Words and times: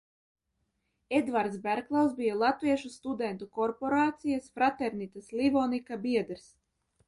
"Eduards 1.17 1.59
Berklavs 1.65 2.15
bija 2.21 2.39
latviešu 2.45 2.93
studentu 2.95 3.51
korporācijas 3.61 4.51
"Fraternitas 4.59 5.33
Livonica" 5.45 6.03
biedrs." 6.11 6.53